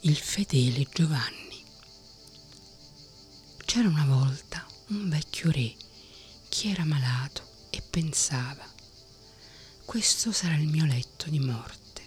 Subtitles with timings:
[0.00, 1.64] Il fedele Giovanni.
[3.64, 5.74] C'era una volta un vecchio re
[6.48, 8.70] che era malato e pensava,
[9.84, 12.02] questo sarà il mio letto di morte.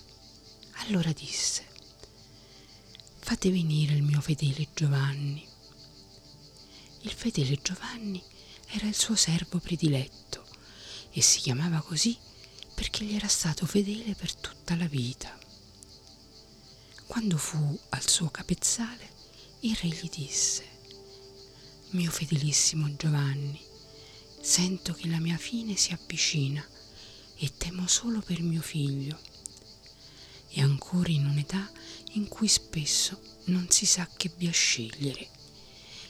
[0.85, 1.65] Allora disse,
[3.19, 5.45] fate venire il mio fedele Giovanni.
[7.01, 8.21] Il fedele Giovanni
[8.67, 10.45] era il suo servo prediletto
[11.11, 12.17] e si chiamava così
[12.75, 15.35] perché gli era stato fedele per tutta la vita.
[17.07, 19.09] Quando fu al suo capezzale,
[19.61, 20.63] il re gli disse,
[21.91, 23.59] mio fedelissimo Giovanni,
[24.41, 26.63] sento che la mia fine si avvicina
[27.37, 29.17] e temo solo per mio figlio.
[30.49, 31.71] È ancora in un'età
[32.11, 35.29] in cui spesso non si sa che via scegliere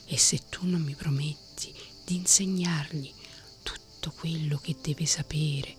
[0.06, 1.74] e se tu non mi prometti
[2.06, 3.14] di insegnargli
[3.62, 5.76] tutto quello che deve sapere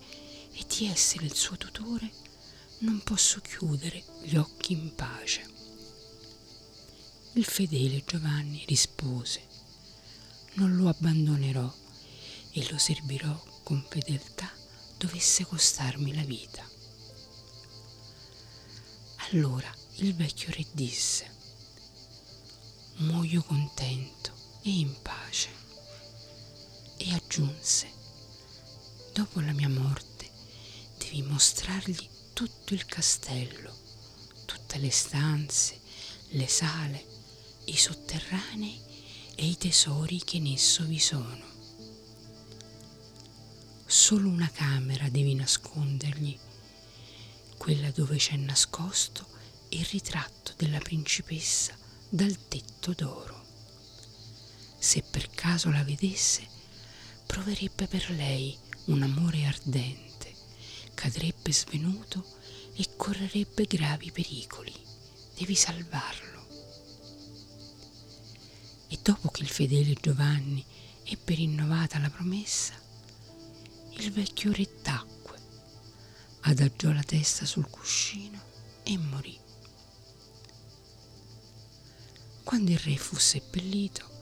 [0.53, 2.27] e di essere il suo tutore,
[2.79, 5.45] non posso chiudere gli occhi in pace.
[7.33, 9.41] Il fedele Giovanni rispose,
[10.53, 11.73] non lo abbandonerò
[12.51, 14.49] e lo servirò con fedeltà
[14.97, 16.67] dovesse costarmi la vita.
[19.31, 21.29] Allora il vecchio re disse,
[22.97, 24.33] muoio contento
[24.63, 25.49] e in pace.
[26.97, 27.89] E aggiunse,
[29.13, 30.29] dopo la mia morte
[30.97, 32.09] devi mostrargli
[32.39, 33.75] tutto il castello,
[34.45, 35.77] tutte le stanze,
[36.29, 37.05] le sale,
[37.65, 38.79] i sotterranei
[39.35, 41.43] e i tesori che in esso vi sono.
[43.85, 46.39] Solo una camera devi nascondergli,
[47.57, 49.27] quella dove c'è nascosto
[49.71, 51.75] il ritratto della principessa
[52.07, 53.45] dal tetto d'oro.
[54.77, 56.47] Se per caso la vedesse,
[57.25, 60.08] proverebbe per lei un amore ardente
[60.99, 62.25] cadrebbe svenuto
[62.75, 64.73] e correrebbe gravi pericoli.
[65.33, 66.45] Devi salvarlo.
[68.89, 70.61] E dopo che il fedele Giovanni
[71.05, 72.73] ebbe rinnovata la promessa,
[73.91, 75.39] il vecchio re tacque,
[76.41, 78.41] adagiò la testa sul cuscino
[78.83, 79.39] e morì.
[82.43, 84.18] Quando il re fu seppellito,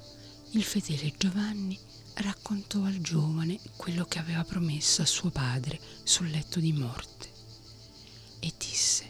[0.51, 1.77] il fedele Giovanni
[2.15, 7.29] raccontò al giovane quello che aveva promesso a suo padre sul letto di morte
[8.39, 9.09] e disse,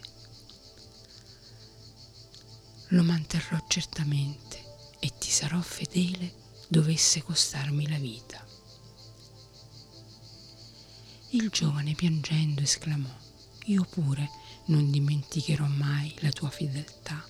[2.89, 4.63] lo manterrò certamente
[4.99, 6.33] e ti sarò fedele
[6.67, 8.45] dovesse costarmi la vita.
[11.31, 13.13] Il giovane piangendo esclamò,
[13.65, 14.29] io pure
[14.65, 17.23] non dimenticherò mai la tua fedeltà.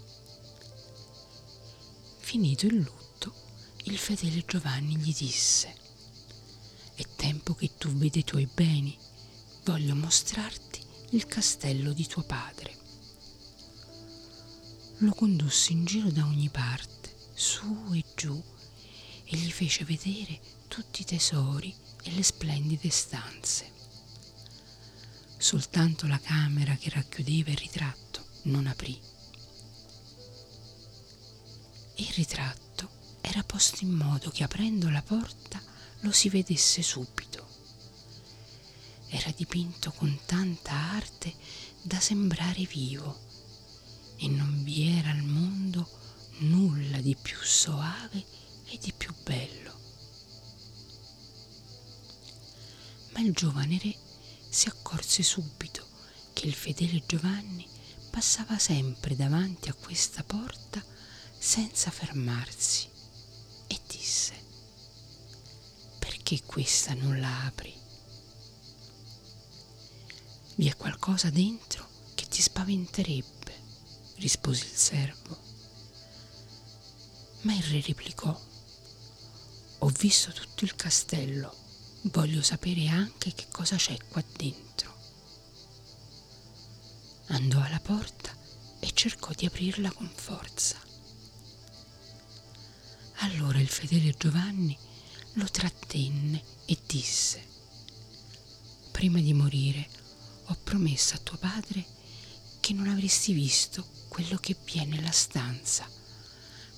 [2.19, 2.96] Finito il lutto,
[3.89, 5.73] il fedele Giovanni gli disse,
[6.93, 8.97] è tempo che tu veda i tuoi beni,
[9.63, 10.81] voglio mostrarti
[11.11, 12.75] il castello di tuo padre.
[14.97, 18.43] Lo condusse in giro da ogni parte, su e giù,
[19.23, 20.37] e gli fece vedere
[20.67, 21.73] tutti i tesori
[22.03, 23.71] e le splendide stanze.
[25.37, 28.99] Soltanto la camera che racchiudeva il ritratto non aprì.
[31.95, 32.66] Il ritratto
[33.21, 35.61] era posto in modo che aprendo la porta
[36.01, 37.45] lo si vedesse subito.
[39.09, 41.33] Era dipinto con tanta arte
[41.81, 43.25] da sembrare vivo
[44.17, 45.89] e non vi era al mondo
[46.39, 48.23] nulla di più soave
[48.65, 49.75] e di più bello.
[53.13, 53.95] Ma il giovane re
[54.49, 55.85] si accorse subito
[56.33, 57.67] che il fedele Giovanni
[58.09, 60.83] passava sempre davanti a questa porta
[61.37, 62.86] senza fermarsi
[66.27, 67.73] perché questa non la apri?
[70.55, 73.53] Vi è qualcosa dentro che ti spaventerebbe,
[74.15, 75.37] rispose il servo.
[77.43, 78.37] Ma il re replicò,
[79.79, 81.55] ho visto tutto il castello,
[82.11, 84.93] voglio sapere anche che cosa c'è qua dentro.
[87.27, 88.35] Andò alla porta
[88.81, 90.77] e cercò di aprirla con forza.
[93.19, 94.77] Allora il fedele Giovanni
[95.37, 97.45] lo trattenne e disse,
[98.91, 99.87] prima di morire
[100.45, 101.85] ho promesso a tuo padre
[102.59, 105.87] che non avresti visto quello che vi è nella stanza.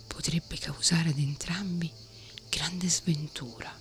[0.07, 1.89] Potrebbe causare ad entrambi
[2.49, 3.73] grande sventura.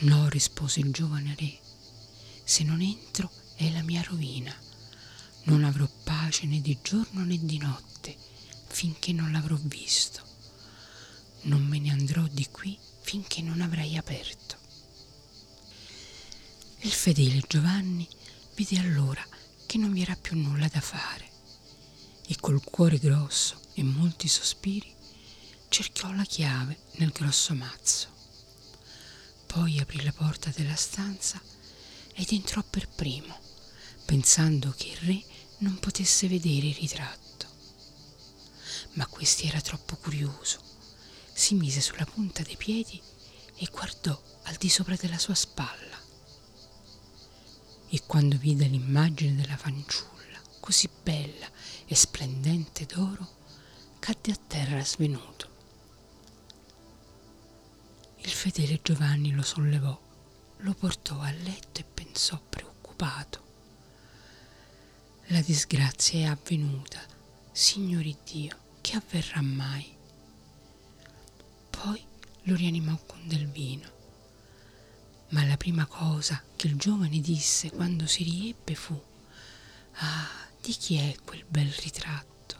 [0.00, 1.58] No, rispose il giovane re,
[2.44, 4.54] se non entro è la mia rovina.
[5.44, 8.14] Non avrò pace né di giorno né di notte
[8.66, 10.31] finché non l'avrò visto.
[11.42, 14.56] Non me ne andrò di qui finché non avrai aperto.
[16.80, 18.08] Il fedele Giovanni
[18.54, 19.24] vide allora
[19.66, 21.30] che non vi era più nulla da fare
[22.26, 24.94] e col cuore grosso e molti sospiri
[25.68, 28.08] cercò la chiave nel grosso mazzo.
[29.46, 31.40] Poi aprì la porta della stanza
[32.14, 33.38] ed entrò per primo,
[34.04, 35.24] pensando che il re
[35.58, 37.46] non potesse vedere il ritratto.
[38.92, 40.71] Ma questi era troppo curioso.
[41.42, 43.02] Si mise sulla punta dei piedi
[43.56, 45.98] e guardò al di sopra della sua spalla.
[47.88, 51.50] E quando vide l'immagine della fanciulla, così bella
[51.84, 53.28] e splendente d'oro,
[53.98, 55.48] cadde a terra svenuto.
[58.18, 60.00] Il fedele Giovanni lo sollevò,
[60.58, 63.42] lo portò a letto e pensò preoccupato.
[65.26, 67.00] La disgrazia è avvenuta,
[67.50, 69.91] Signore Dio, che avverrà mai?
[72.44, 73.90] Lo rianimò con del vino.
[75.28, 79.00] Ma la prima cosa che il giovane disse quando si riebbe fu
[79.96, 82.56] Ah, di chi è quel bel ritratto?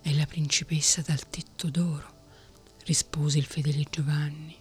[0.00, 2.14] È la principessa dal tetto d'oro,
[2.84, 4.56] rispose il fedele Giovanni.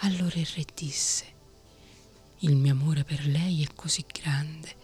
[0.00, 1.24] Allora il re disse,
[2.40, 4.76] il mio amore per lei è così grande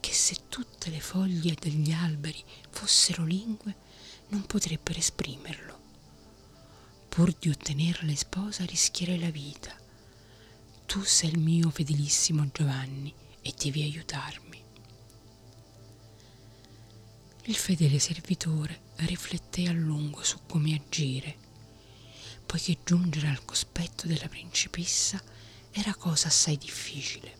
[0.00, 3.74] che se tutte le foglie degli alberi fossero lingue
[4.28, 5.85] non potrebbero esprimerlo.
[7.16, 9.74] Pur di ottenerla sposa rischierei la vita.
[10.84, 13.10] Tu sei il mio fedelissimo Giovanni
[13.40, 14.62] e devi aiutarmi.
[17.44, 21.38] Il fedele servitore rifletté a lungo su come agire,
[22.44, 25.18] poiché giungere al cospetto della principessa
[25.70, 27.34] era cosa assai difficile.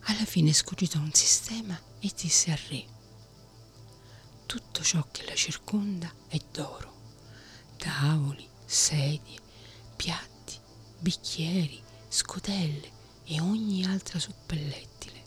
[0.00, 2.84] Alla fine scogitò un sistema e disse al re,
[4.44, 6.98] tutto ciò che la circonda è d'oro,
[7.80, 9.38] tavoli, sedie,
[9.96, 10.54] piatti,
[10.98, 12.90] bicchieri, scodelle
[13.24, 15.22] e ogni altra suppellettile.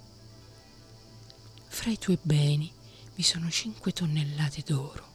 [1.68, 2.72] Fra i tuoi beni
[3.16, 5.12] vi sono cinque tonnellate d'oro.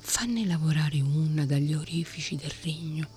[0.00, 3.08] Fanne lavorare una dagli orifici del regno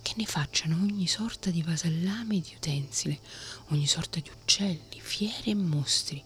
[0.00, 3.20] che ne facciano ogni sorta di vasallame e di utensile,
[3.68, 6.22] ogni sorta di uccelli, fiere e mostri.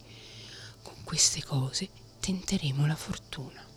[0.83, 1.89] Con queste cose
[2.21, 3.72] tenteremo la fortuna.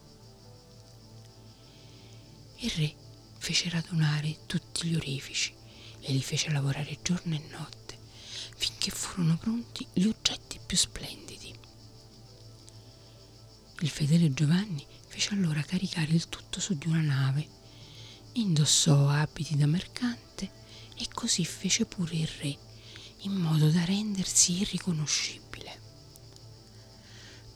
[2.65, 2.95] Il re
[3.37, 5.53] fece radunare tutti gli orifici
[5.99, 7.95] e li fece lavorare giorno e notte
[8.57, 11.53] finché furono pronti gli oggetti più splendidi.
[13.81, 17.47] Il fedele Giovanni fece allora caricare il tutto su di una nave
[18.33, 20.49] indossò abiti da mercante
[20.97, 22.57] e così fece pure il re,
[23.19, 25.79] in modo da rendersi irriconoscibile.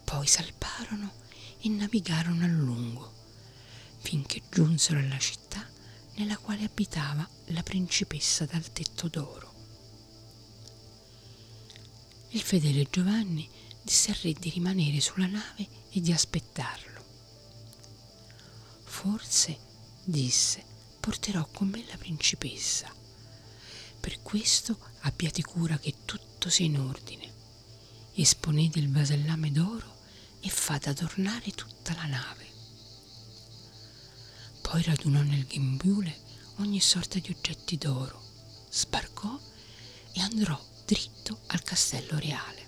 [0.03, 1.13] Poi salparono
[1.61, 3.18] e navigarono a lungo,
[4.09, 5.63] finché giunsero alla città
[6.15, 9.53] nella quale abitava la principessa dal tetto d'oro.
[12.29, 13.47] Il fedele Giovanni
[13.83, 17.05] disse al re di rimanere sulla nave e di aspettarlo.
[18.83, 19.59] Forse,
[20.03, 20.65] disse,
[20.99, 22.91] porterò con me la principessa.
[23.99, 27.31] Per questo abbiate cura che tutto sia in ordine.
[28.15, 29.97] Esponete il vasellame d'oro
[30.39, 32.48] e fate adornare tutta la nave.
[34.69, 36.15] Poi radunò nel grembiule
[36.57, 38.21] ogni sorta di oggetti d'oro,
[38.69, 39.35] sbarcò
[40.13, 42.67] e andò dritto al castello reale.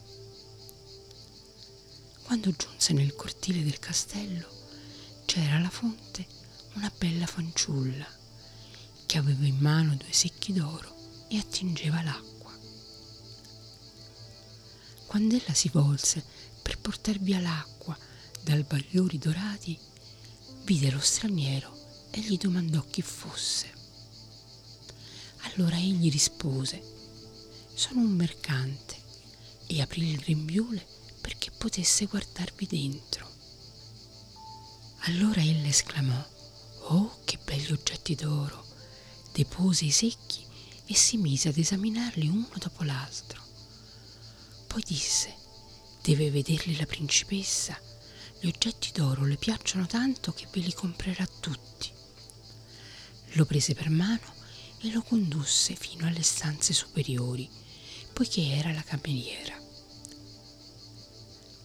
[2.24, 4.48] Quando giunse nel cortile del castello
[5.26, 6.26] c'era alla fonte
[6.74, 8.08] una bella fanciulla
[9.06, 12.52] che aveva in mano due secchi d'oro e attingeva l'acqua.
[15.06, 16.26] Quando ella si volse
[16.64, 17.96] per portar via l'acqua
[18.42, 19.78] dal bagliori dorati,
[20.64, 21.81] vide lo straniero
[22.12, 23.72] e gli domandò chi fosse.
[25.42, 26.82] Allora egli rispose,
[27.74, 28.96] sono un mercante,
[29.68, 30.86] e aprì il grembiule
[31.22, 33.30] perché potesse guardarvi dentro.
[35.06, 36.24] Allora ella esclamò,
[36.90, 38.70] oh che belli oggetti d'oro!
[39.32, 40.46] depose i secchi
[40.86, 43.42] e si mise ad esaminarli uno dopo l'altro.
[44.68, 45.34] Poi disse,
[46.02, 47.80] deve vederli la principessa,
[48.40, 51.90] gli oggetti d'oro le piacciono tanto che ve li comprerà tutti.
[53.36, 54.34] Lo prese per mano
[54.80, 57.50] e lo condusse fino alle stanze superiori,
[58.12, 59.58] poiché era la cameriera.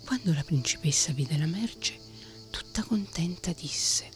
[0.05, 1.99] Quando la principessa vide la merce,
[2.51, 4.09] tutta contenta disse,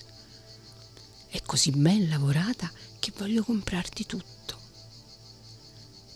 [1.28, 4.58] è così ben lavorata che voglio comprarti tutto.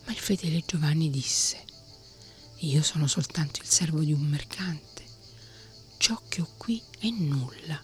[0.05, 1.65] Ma il fedele Giovanni disse,
[2.59, 5.03] io sono soltanto il servo di un mercante.
[5.97, 7.83] Ciò che ho qui è nulla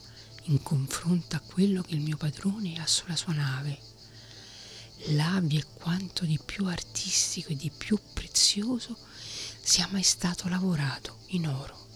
[0.51, 3.89] in confronto a quello che il mio padrone ha sulla sua nave.
[5.15, 8.99] là vi è quanto di più artistico e di più prezioso
[9.63, 11.89] sia mai stato lavorato in oro.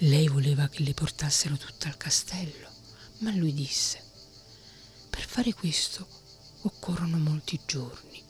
[0.00, 2.70] Lei voleva che le portassero tutta al castello,
[3.18, 4.02] ma lui disse,
[5.10, 6.06] per fare questo
[6.62, 8.22] occorrono molti giorni,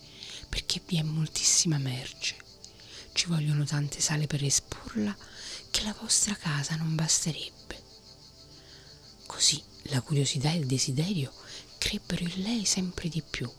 [0.48, 2.36] perché vi è moltissima merce.
[3.12, 5.16] Ci vogliono tante sale per esporla
[5.70, 7.82] che la vostra casa non basterebbe.
[9.26, 11.32] Così la curiosità e il desiderio
[11.78, 13.50] crebbero in lei sempre di più,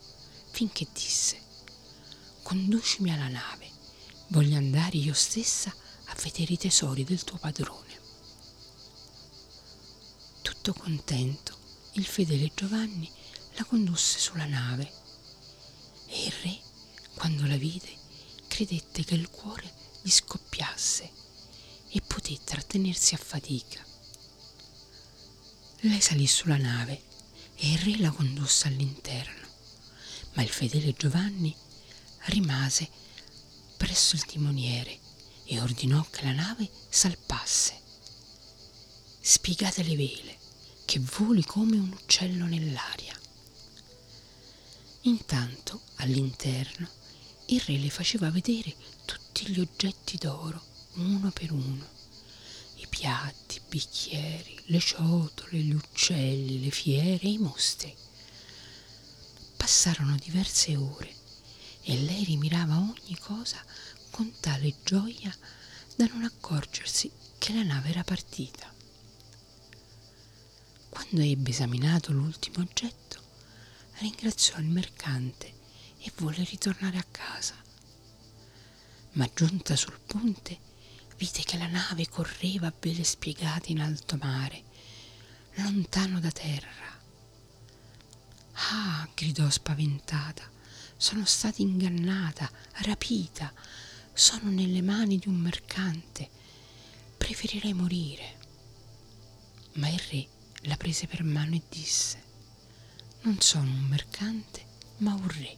[0.50, 1.40] finché disse,
[2.42, 3.70] conducimi alla nave,
[4.28, 5.74] voglio andare io stessa
[6.06, 7.86] a vedere i tesori del tuo padrone.
[10.42, 11.56] Tutto contento,
[11.92, 13.10] il fedele Giovanni
[13.54, 14.92] la condusse sulla nave
[16.06, 16.58] e il re,
[17.14, 17.96] quando la vide,
[18.46, 19.72] credette che il cuore
[20.02, 21.17] gli scoppiasse
[22.28, 23.82] poté trattenersi a fatica.
[25.80, 27.02] Lei salì sulla nave
[27.54, 29.46] e il re la condusse all'interno,
[30.34, 31.54] ma il fedele Giovanni
[32.26, 32.88] rimase
[33.78, 34.98] presso il timoniere
[35.44, 37.80] e ordinò che la nave salpasse.
[39.20, 40.38] Spiegate le vele,
[40.84, 43.18] che voli come un uccello nell'aria.
[45.02, 46.88] Intanto, all'interno,
[47.46, 48.74] il re le faceva vedere
[49.06, 50.62] tutti gli oggetti d'oro,
[50.94, 51.96] uno per uno.
[53.00, 57.94] Piatti, bicchieri, le ciotole, gli uccelli, le fiere i mostri.
[59.56, 61.14] Passarono diverse ore
[61.82, 63.64] e lei rimirava ogni cosa
[64.10, 65.32] con tale gioia
[65.94, 68.68] da non accorgersi che la nave era partita.
[70.88, 73.22] Quando ebbe esaminato l'ultimo oggetto,
[73.98, 75.54] ringraziò il mercante
[76.00, 77.54] e volle ritornare a casa.
[79.12, 80.66] Ma giunta sul ponte,
[81.18, 84.62] vide che la nave correva a vele spiegate in alto mare,
[85.54, 86.96] lontano da terra.
[88.70, 90.48] Ah, gridò spaventata,
[90.96, 92.48] sono stata ingannata,
[92.84, 93.52] rapita,
[94.12, 96.30] sono nelle mani di un mercante,
[97.18, 98.36] preferirei morire.
[99.74, 100.26] Ma il re
[100.62, 102.22] la prese per mano e disse,
[103.22, 104.66] non sono un mercante,
[104.98, 105.56] ma un re,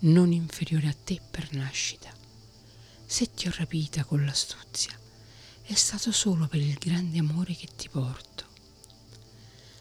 [0.00, 2.19] non inferiore a te per nascita.
[3.12, 4.96] Se ti ho rapita con l'astuzia,
[5.62, 8.44] è stato solo per il grande amore che ti porto.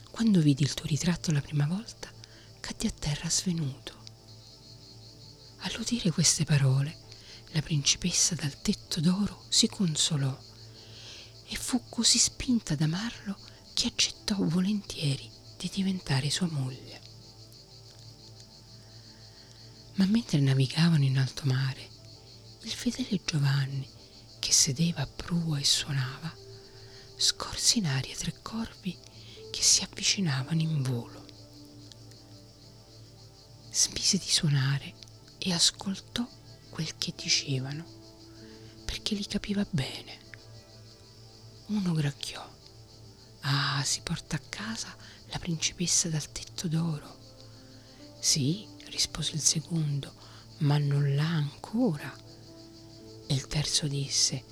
[0.10, 2.12] Quando vidi il tuo ritratto la prima volta,
[2.60, 3.94] caddi a terra svenuto.
[5.60, 6.98] All'udire queste parole,
[7.52, 10.36] la principessa dal tetto d'oro si consolò
[11.46, 13.38] e fu così spinta ad amarlo
[13.76, 17.00] che accettò volentieri di diventare sua moglie.
[19.98, 21.98] Ma mentre navigavano in alto mare,
[22.62, 23.88] il fedele Giovanni,
[24.40, 26.34] che sedeva a prua e suonava,
[27.16, 28.98] scorse in aria tre corvi
[29.52, 31.26] che si avvicinavano in volo.
[33.72, 34.94] Smise di suonare
[35.38, 36.28] e ascoltò
[36.70, 37.86] quel che dicevano,
[38.86, 40.18] perché li capiva bene.
[41.68, 42.58] Uno gracchiò
[43.42, 44.94] Ah, si porta a casa
[45.28, 47.18] la principessa dal tetto d'oro.
[48.20, 50.14] Sì, rispose il secondo,
[50.60, 52.14] ma non l'ha ancora.
[53.32, 54.44] E il terzo disse,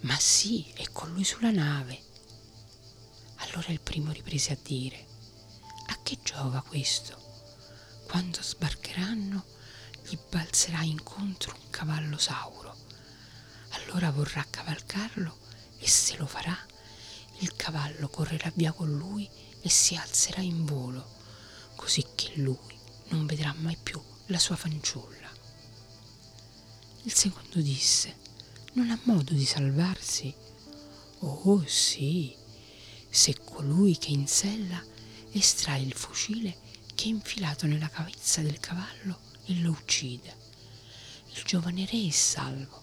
[0.00, 1.98] ma sì, è con lui sulla nave.
[3.36, 5.06] Allora il primo riprese a dire,
[5.86, 7.16] a che giova questo?
[8.06, 9.46] Quando sbarcheranno
[10.06, 12.76] gli balzerà incontro un cavallo sauro.
[13.70, 15.38] Allora vorrà cavalcarlo
[15.78, 16.54] e se lo farà
[17.38, 19.26] il cavallo correrà via con lui
[19.62, 21.16] e si alzerà in volo,
[21.76, 25.27] così che lui non vedrà mai più la sua fanciulla.
[27.08, 28.16] Il secondo disse,
[28.74, 30.30] non ha modo di salvarsi?
[31.20, 32.36] Oh sì,
[33.08, 34.84] se colui che in sella
[35.32, 36.54] estrae il fucile
[36.94, 40.36] che è infilato nella cavezza del cavallo e lo uccide.
[41.32, 42.82] Il giovane re è salvo,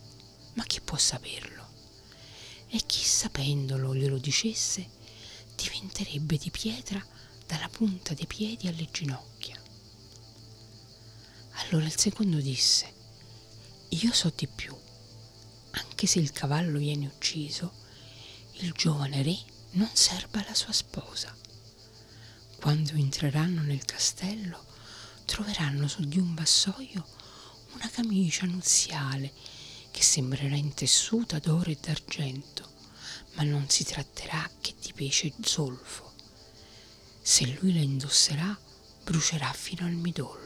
[0.55, 1.63] ma chi può saperlo?
[2.69, 4.89] e chi sapendolo glielo dicesse
[5.55, 6.99] diventerebbe di pietra
[7.45, 9.61] dalla punta dei piedi alle ginocchia.
[11.57, 12.94] Allora il secondo disse,
[13.89, 14.75] io so di più,
[15.71, 17.71] anche se il cavallo viene ucciso,
[18.59, 19.37] il giovane re
[19.71, 21.35] non serba la sua sposa.
[22.57, 24.63] Quando entreranno nel castello,
[25.25, 27.05] troveranno su di un vassoio
[27.73, 29.31] una camicia nuziale
[29.91, 32.71] che sembrerà intessuta d'oro e d'argento,
[33.33, 36.13] ma non si tratterà che di pesce zolfo.
[37.21, 38.57] Se lui la indosserà,
[39.03, 40.43] brucerà fino al midollo.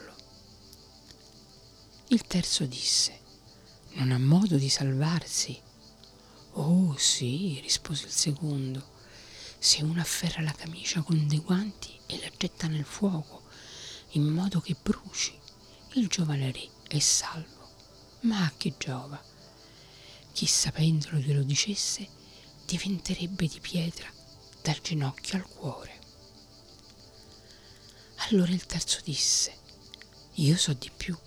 [2.07, 3.19] Il terzo disse,
[3.93, 5.59] non ha modo di salvarsi.
[6.53, 8.97] Oh sì, rispose il secondo,
[9.57, 13.43] se uno afferra la camicia con dei guanti e la getta nel fuoco,
[14.11, 15.37] in modo che bruci.
[15.93, 17.67] Il giovane re è salvo.
[18.21, 19.21] Ma a che giova?
[20.31, 22.07] Chi sapendolo glielo dicesse
[22.65, 24.07] diventerebbe di pietra
[24.61, 25.99] dal ginocchio al cuore.
[28.27, 29.57] Allora il terzo disse,
[30.33, 31.17] io so di più.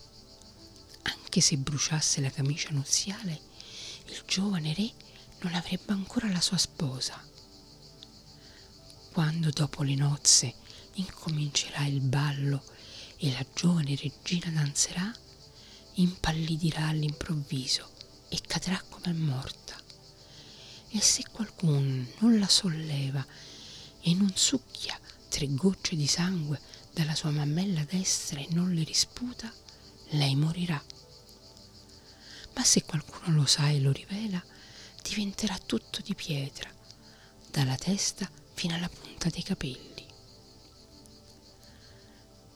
[1.34, 3.40] Anche se bruciasse la camicia nuziale,
[4.08, 4.92] il giovane re
[5.40, 7.18] non avrebbe ancora la sua sposa.
[9.10, 10.52] Quando dopo le nozze
[10.96, 12.62] incomincerà il ballo
[13.16, 15.10] e la giovane regina danzerà,
[15.94, 17.88] impallidirà all'improvviso
[18.28, 19.74] e cadrà come morta.
[20.90, 23.26] E se qualcuno non la solleva
[24.02, 26.60] e non succhia tre gocce di sangue
[26.92, 29.50] dalla sua mammella destra e non le risputa,
[30.10, 31.00] lei morirà.
[32.62, 34.40] Ma se qualcuno lo sa e lo rivela,
[35.02, 36.70] diventerà tutto di pietra,
[37.50, 40.06] dalla testa fino alla punta dei capelli.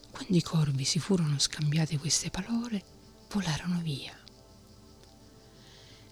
[0.09, 2.81] Quando i corvi si furono scambiate queste parole,
[3.29, 4.17] volarono via.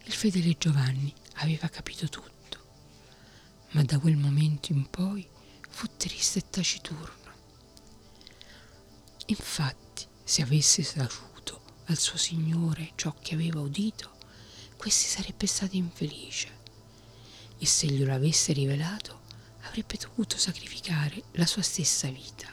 [0.03, 2.59] Il fedele Giovanni aveva capito tutto,
[3.71, 5.25] ma da quel momento in poi
[5.69, 7.31] fu triste e taciturno.
[9.27, 11.34] Infatti, se avesse saputo
[11.85, 14.13] al suo Signore ciò che aveva udito,
[14.77, 16.63] questi sarebbe stato infelice
[17.57, 19.21] e se glielo avesse rivelato
[19.61, 22.51] avrebbe dovuto sacrificare la sua stessa vita.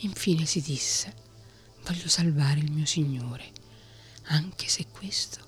[0.00, 1.14] Infine si disse,
[1.82, 3.52] voglio salvare il mio Signore,
[4.24, 5.44] anche se questo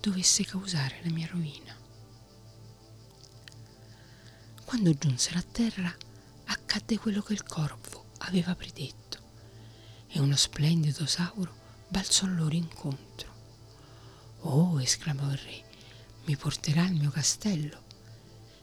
[0.00, 1.74] dovesse causare la mia rovina.
[4.64, 5.96] Quando giunsero a terra,
[6.46, 9.05] accadde quello che il corvo aveva predetto
[10.08, 13.34] e uno splendido sauro balzò loro incontro.
[14.40, 15.64] Oh, esclamò il re,
[16.24, 17.84] mi porterà al mio castello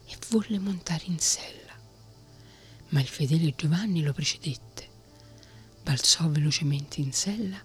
[0.06, 1.72] e volle montare in sella.
[2.88, 4.88] Ma il fedele Giovanni lo precedette,
[5.82, 7.62] balzò velocemente in sella,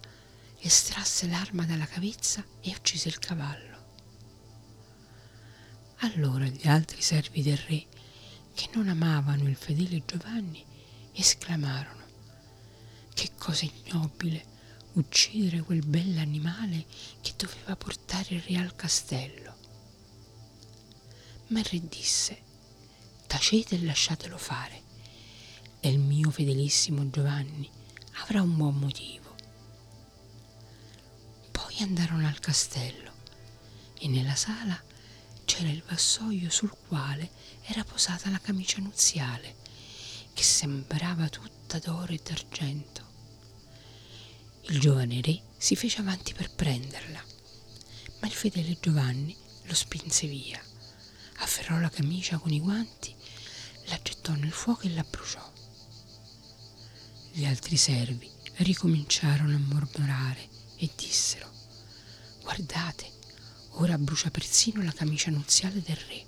[0.58, 3.78] estrasse l'arma dalla cavezza e uccise il cavallo.
[6.02, 7.86] Allora gli altri servi del re,
[8.54, 10.64] che non amavano il fedele Giovanni,
[11.12, 11.99] esclamarono
[13.20, 14.46] che cosa ignobile
[14.94, 16.86] uccidere quel bell'animale
[17.20, 19.56] che doveva portare il re al castello.
[21.48, 22.38] Ma il re disse,
[23.26, 24.82] tacete e lasciatelo fare,
[25.80, 27.68] e il mio fedelissimo Giovanni
[28.22, 29.36] avrà un buon motivo.
[31.50, 33.12] Poi andarono al castello
[33.98, 34.82] e nella sala
[35.44, 37.30] c'era il vassoio sul quale
[37.64, 39.56] era posata la camicia nuziale
[40.32, 42.99] che sembrava tutta d'oro e d'argento.
[44.68, 47.24] Il giovane re si fece avanti per prenderla,
[48.20, 50.62] ma il fedele Giovanni lo spinse via,
[51.38, 53.14] afferrò la camicia con i guanti,
[53.86, 55.52] la gettò nel fuoco e la bruciò.
[57.32, 61.50] Gli altri servi ricominciarono a mormorare e dissero,
[62.42, 63.10] guardate,
[63.74, 66.24] ora brucia persino la camicia nuziale del re.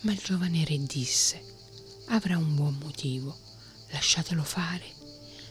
[0.00, 1.42] Ma il giovane re disse,
[2.06, 3.38] avrà un buon motivo,
[3.90, 4.98] lasciatelo fare,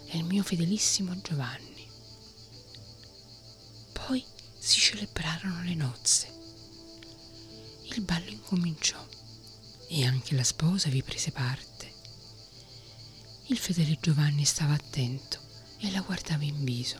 [0.10, 1.88] è il mio fedelissimo Giovanni.
[3.94, 4.26] Poi
[4.58, 6.28] si celebrarono le nozze.
[7.92, 9.08] Il ballo incominciò
[9.88, 11.94] e anche la sposa vi prese parte.
[13.48, 15.40] Il fedele Giovanni stava attento
[15.78, 17.00] e la guardava in viso.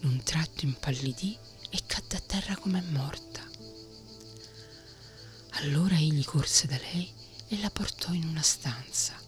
[0.00, 1.36] D'un tratto impallidì
[1.70, 3.44] e cadde a terra come morta.
[5.50, 7.12] Allora egli corse da lei
[7.48, 9.20] e la portò in una stanza.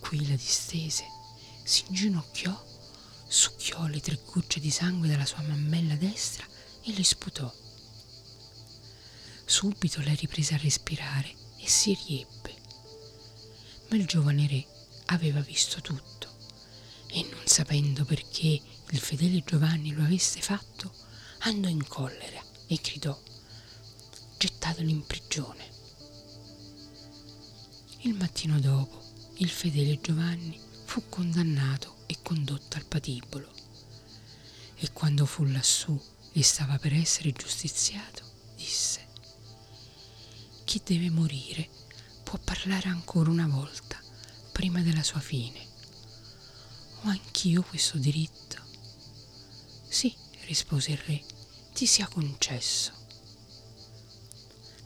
[0.00, 1.06] Qui la distese,
[1.62, 2.70] si inginocchiò,
[3.26, 6.46] succhiò le tre gocce di sangue dalla sua mammella destra
[6.82, 7.52] e le sputò.
[9.44, 12.54] Subito lei riprese a respirare e si riebbe.
[13.88, 14.66] Ma il giovane re
[15.06, 16.28] aveva visto tutto
[17.08, 20.92] e non sapendo perché il fedele Giovanni lo avesse fatto,
[21.40, 23.18] andò in collera e gridò,
[24.38, 25.70] gettatelo in prigione.
[28.00, 29.00] Il mattino dopo
[29.36, 30.58] il fedele Giovanni
[30.92, 33.50] fu condannato e condotto al patibolo
[34.74, 35.98] e quando fu lassù
[36.32, 38.22] e stava per essere giustiziato,
[38.56, 39.08] disse,
[40.64, 41.66] chi deve morire
[42.22, 43.98] può parlare ancora una volta
[44.52, 45.66] prima della sua fine.
[47.04, 48.60] Ho anch'io questo diritto?
[49.88, 51.24] Sì, rispose il re,
[51.72, 52.92] ti sia concesso.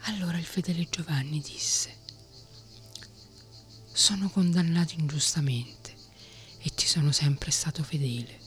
[0.02, 1.96] Allora il fedele Giovanni disse,
[3.92, 5.75] sono condannato ingiustamente
[6.96, 8.40] sono sempre stato fedele.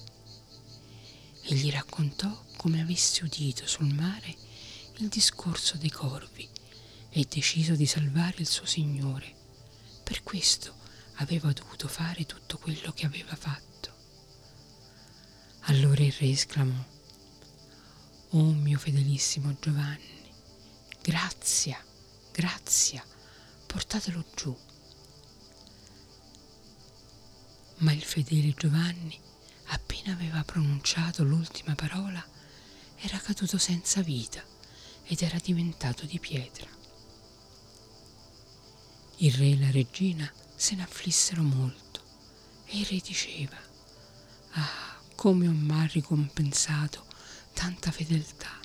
[1.43, 4.35] E gli raccontò come avesse udito sul mare
[4.97, 6.49] il discorso dei corvi
[7.12, 9.35] e deciso di salvare il suo Signore.
[10.03, 10.73] Per questo
[11.17, 13.93] aveva dovuto fare tutto quello che aveva fatto.
[15.65, 16.83] Allora il re esclamò,
[18.29, 20.23] Oh mio fedelissimo Giovanni,
[21.03, 21.77] grazia,
[22.31, 23.05] grazia,
[23.67, 24.57] portatelo giù.
[27.79, 29.17] Ma il fedele Giovanni,
[29.67, 32.25] appena aveva pronunciato l'ultima parola,
[32.97, 34.43] era caduto senza vita
[35.05, 36.67] ed era diventato di pietra.
[39.17, 42.01] Il re e la regina se ne afflissero molto
[42.65, 43.57] e il re diceva,
[44.51, 47.05] ah, come ho mai ricompensato
[47.53, 48.57] tanta fedeltà.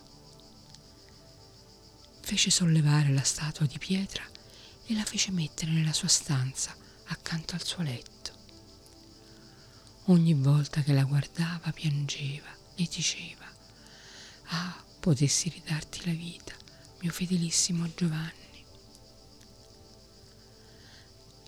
[2.21, 4.25] Fece sollevare la statua di pietra
[4.87, 8.14] e la fece mettere nella sua stanza accanto al suo letto.
[10.09, 13.47] Ogni volta che la guardava piangeva e diceva,
[14.49, 16.55] ah, potessi ridarti la vita,
[17.01, 18.65] mio fedelissimo Giovanni.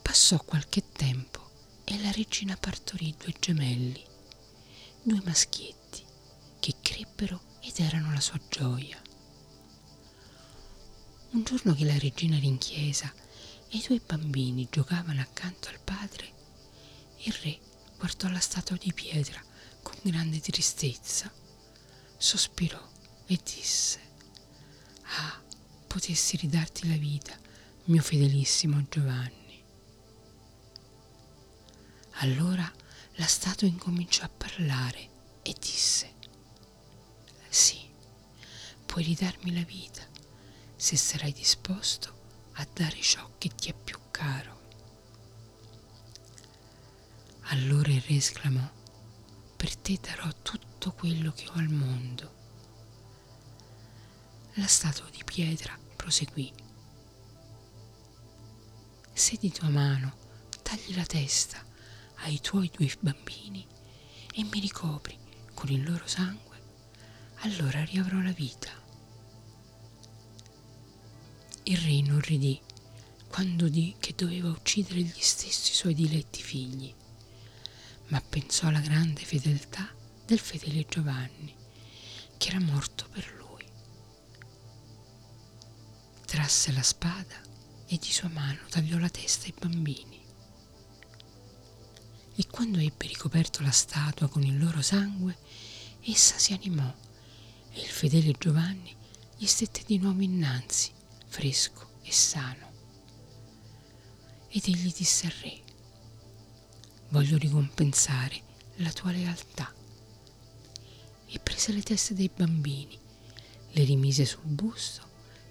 [0.00, 1.50] Passò qualche tempo
[1.84, 4.02] e la regina partorì due gemelli,
[5.02, 6.02] due maschietti,
[6.58, 8.98] che crebbero ed erano la sua gioia.
[11.32, 13.12] Un giorno che la regina era in chiesa
[13.68, 16.32] e i due bambini giocavano accanto al padre,
[17.24, 17.65] il re
[17.96, 19.42] guardò la statua di pietra
[19.82, 21.32] con grande tristezza,
[22.16, 22.80] sospirò
[23.26, 24.00] e disse,
[25.18, 25.40] Ah,
[25.86, 27.38] potessi ridarti la vita,
[27.84, 29.62] mio fedelissimo Giovanni.
[32.20, 32.70] Allora
[33.14, 35.08] la statua incominciò a parlare
[35.42, 36.14] e disse,
[37.48, 37.78] Sì,
[38.84, 40.04] puoi ridarmi la vita
[40.76, 42.14] se sarai disposto
[42.54, 44.55] a dare ciò che ti è più caro.
[47.56, 48.70] Allora il re esclamò,
[49.56, 52.34] per te darò tutto quello che ho al mondo.
[54.56, 56.52] La statua di pietra proseguì.
[59.10, 60.16] Se di tua mano
[60.62, 61.64] tagli la testa
[62.16, 63.66] ai tuoi due bambini
[64.34, 65.18] e mi ricopri
[65.54, 66.60] con il loro sangue,
[67.36, 68.70] allora riavrò la vita.
[71.62, 72.60] Il re inorridì
[73.28, 76.94] quando udì che doveva uccidere gli stessi suoi diletti figli
[78.08, 79.88] ma pensò alla grande fedeltà
[80.24, 81.54] del fedele Giovanni,
[82.36, 83.64] che era morto per lui.
[86.24, 87.40] Trasse la spada
[87.86, 90.24] e di sua mano tagliò la testa ai bambini.
[92.38, 95.38] E quando ebbe ricoperto la statua con il loro sangue,
[96.02, 96.94] essa si animò
[97.72, 98.94] e il fedele Giovanni
[99.36, 100.90] gli stette di nuovo innanzi,
[101.26, 102.72] fresco e sano.
[104.48, 105.62] Ed egli disse al re,
[107.08, 108.42] voglio ricompensare
[108.76, 109.72] la tua lealtà.
[111.28, 112.98] E prese le teste dei bambini,
[113.72, 115.02] le rimise sul busto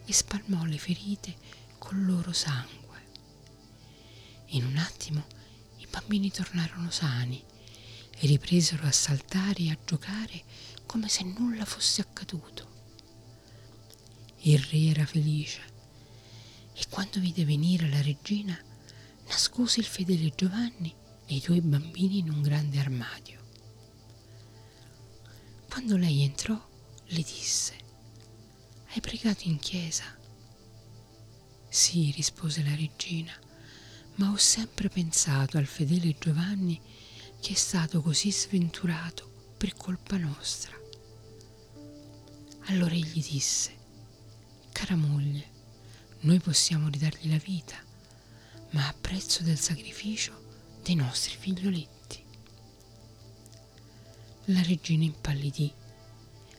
[0.06, 1.36] e spalmò le ferite
[1.78, 2.84] col loro sangue.
[4.48, 5.26] In un attimo
[5.78, 7.44] i bambini tornarono sani
[8.18, 10.44] e ripresero a saltare e a giocare
[10.86, 12.74] come se nulla fosse accaduto.
[14.42, 15.74] Il re era felice
[16.74, 18.58] e quando vide venire la regina
[19.28, 20.94] nascose il fedele Giovanni
[21.28, 23.40] i tuoi bambini in un grande armadio.
[25.68, 26.54] Quando lei entrò,
[27.08, 27.74] le disse,
[28.90, 30.04] hai pregato in chiesa?
[31.68, 33.34] Sì, rispose la regina,
[34.16, 36.80] ma ho sempre pensato al fedele Giovanni
[37.42, 40.74] che è stato così sventurato per colpa nostra.
[42.68, 43.76] Allora egli disse,
[44.72, 45.54] cara moglie,
[46.22, 47.76] noi possiamo ridargli la vita,
[48.72, 50.45] ma a prezzo del sacrificio
[50.86, 52.24] dei nostri figlioletti.
[54.46, 55.74] La regina impallidì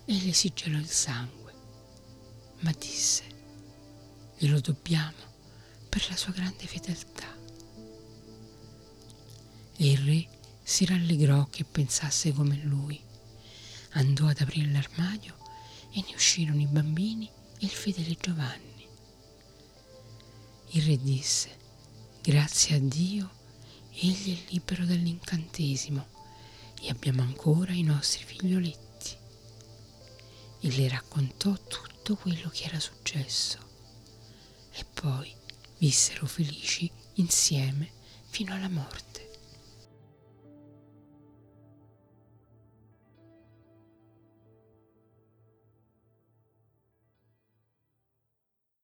[0.05, 1.55] e le si gelò il sangue,
[2.63, 3.23] ma disse,
[4.37, 5.35] glielo dobbiamo
[5.89, 7.33] per la sua grande fedeltà.
[9.77, 10.29] E il re
[10.61, 13.01] si rallegrò che pensasse come lui.
[13.91, 15.37] Andò ad aprire l'armadio
[15.93, 18.89] e ne uscirono i bambini e il fedele Giovanni.
[20.71, 21.57] Il re disse,
[22.21, 23.36] grazie a Dio
[23.99, 26.07] egli è libero dall'incantesimo
[26.81, 29.17] e abbiamo ancora i nostri figlioletti.
[30.61, 33.59] E le raccontò tutto quello che era successo.
[34.73, 35.35] E poi
[35.79, 37.91] vissero felici insieme
[38.29, 39.16] fino alla morte.